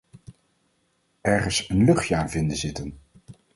[1.21, 2.97] Ergens een luchtje aan vinden zitten.